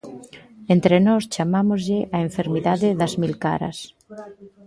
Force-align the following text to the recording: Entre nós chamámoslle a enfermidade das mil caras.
Entre 0.73 0.95
nós 1.07 1.23
chamámoslle 1.33 1.99
a 2.15 2.17
enfermidade 2.27 2.87
das 2.99 3.13
mil 3.21 3.33
caras. 3.45 3.77